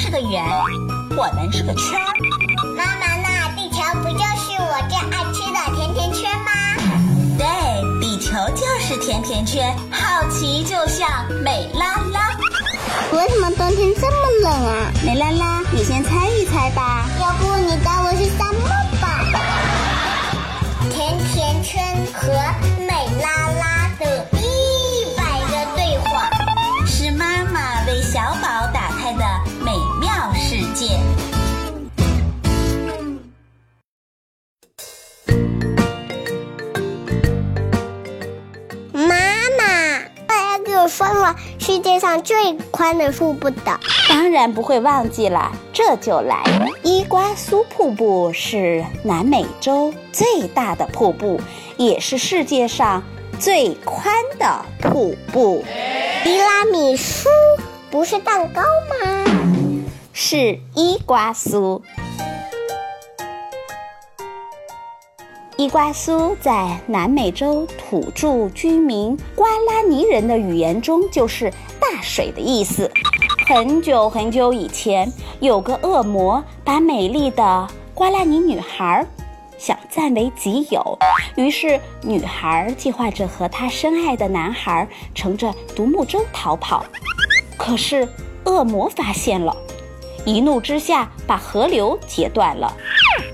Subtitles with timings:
[0.00, 0.44] 是个圆，
[1.16, 1.98] 我们是个圈。
[2.76, 6.52] 妈妈，那地球不就是我最爱吃的甜甜圈吗？
[7.36, 7.44] 对，
[8.00, 11.08] 地球就是甜甜圈，好奇就像
[11.42, 12.30] 美拉拉。
[13.12, 14.92] 为什么冬天这么冷啊？
[15.04, 17.04] 美拉拉，你先猜一猜吧。
[17.20, 17.57] 要不
[40.88, 43.78] 说了世界上最宽的瀑布的。
[44.08, 46.42] 当然不会忘记了，这就来。
[46.82, 51.40] 伊瓜苏瀑布是南美洲最大的瀑布，
[51.76, 53.02] 也是世界上
[53.38, 55.64] 最宽的瀑布。
[56.24, 57.28] 提拉米苏
[57.90, 59.24] 不是蛋糕吗？
[60.12, 61.82] 是伊瓜苏。
[65.60, 72.88] 伊瓜苏在南美洲土著居民瓜拉尼人的语言中就是大水的意思。
[73.48, 79.04] 很久很久以前，有个恶魔把美丽的瓜拉尼女孩
[79.58, 80.96] 想占为己有，
[81.34, 86.84] 于是女孩计划着和她深爱的男孩乘着独木舟逃跑。
[87.56, 88.08] 可是
[88.44, 89.56] 恶魔发现了。
[90.24, 92.70] 一怒之下，把河流截断了，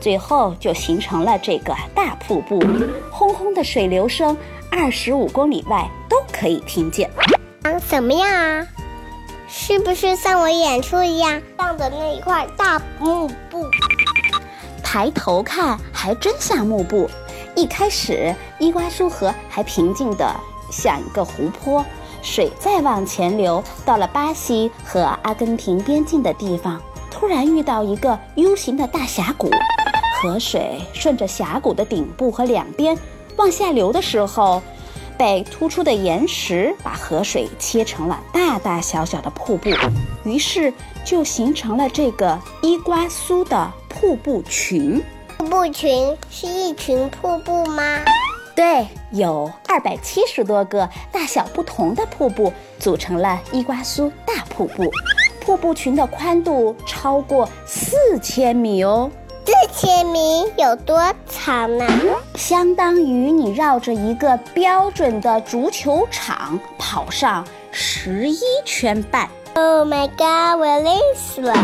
[0.00, 2.60] 最后就形成了这个大瀑布，
[3.10, 4.36] 轰轰的水流声，
[4.70, 7.10] 二十五公里外都可以听见。
[7.62, 8.66] 长什么样啊？
[9.48, 13.64] 是不是像我演出一样，放的那一块大幕布？
[14.82, 17.10] 抬头看，还真像幕布。
[17.54, 20.34] 一开始，伊瓜苏河还平静的
[20.70, 21.84] 像一个湖泊。
[22.20, 29.50] 水再往前流，到了巴西和阿根廷边境的地方，突然遇到一个 U 型的大峡谷。
[30.20, 32.98] 河水顺着峡谷的顶部和两边
[33.36, 34.60] 往下流的时候，
[35.16, 39.70] 被突出的岩石把河水切成了大大小小的瀑布，
[40.24, 40.72] 于是
[41.04, 45.00] 就形成了这个伊瓜苏的瀑布群。
[45.36, 47.82] 瀑布群是一群瀑布吗？
[48.56, 54.90] 对，有二百七十多个大小不同的瀑布组成了伊瓜苏大瀑布，
[55.40, 59.08] 瀑布群的宽度超过四千米哦。
[59.70, 61.86] 四千米有多长呢？
[62.34, 69.28] 相当于你绕着一个标准的足球场跑上十一圈半。
[69.54, 70.58] Oh my god！
[70.58, 71.54] 我要累死了。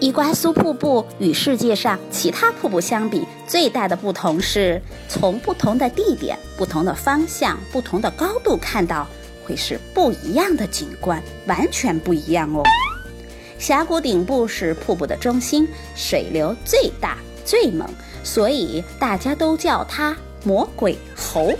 [0.00, 9.06] 伊瓜苏瀑布与世界上其他瀑布相比，最大的不同是从不同的地点、不同的方向、不同的高度看到，
[9.44, 12.62] 会是不一样的景观，完全不一样哦。
[13.58, 17.88] 峡谷顶部是瀑布的中心，水流最大、最猛，
[18.24, 21.52] 所以大家都叫它魔鬼猴。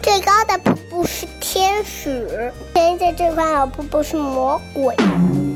[0.00, 4.94] 最高的瀑布是天使，现在这块老瀑布是魔鬼。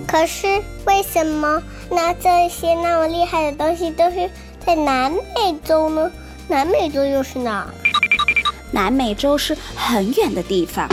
[0.07, 0.47] 可是
[0.87, 4.31] 为什么那这些那么厉害的东西都是
[4.65, 6.11] 在南美洲呢？
[6.49, 7.67] 南美洲又是哪？
[8.73, 10.89] 南美洲是很远的地方。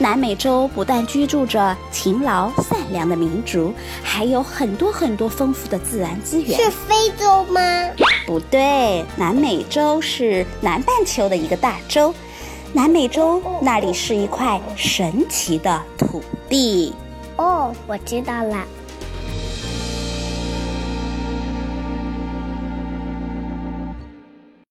[0.00, 6.56] 南美洲不但居住着勤劳善良的民族，还有很多很多丰富的自然资源。
[6.56, 7.60] 是非洲吗？
[8.24, 12.14] 不对，南美洲是南半球的一个大洲。
[12.72, 16.94] 南美洲那里是一块神奇的土地。
[17.36, 18.64] 哦，我知道了，